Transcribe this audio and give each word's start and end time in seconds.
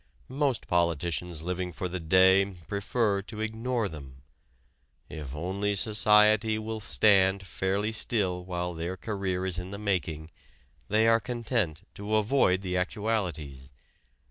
Most 0.29 0.65
politicians 0.67 1.43
living 1.43 1.71
for 1.71 1.87
the 1.87 1.99
day 1.99 2.55
prefer 2.67 3.21
to 3.21 3.39
ignore 3.39 3.87
them. 3.87 4.23
If 5.09 5.35
only 5.35 5.75
society 5.75 6.57
will 6.57 6.79
stand 6.79 7.45
fairly 7.45 7.91
still 7.91 8.43
while 8.43 8.73
their 8.73 8.97
career 8.97 9.45
is 9.45 9.59
in 9.59 9.69
the 9.69 9.77
making 9.77 10.31
they 10.87 11.07
are 11.07 11.19
content 11.19 11.83
to 11.93 12.15
avoid 12.15 12.63
the 12.63 12.77
actualities. 12.77 13.71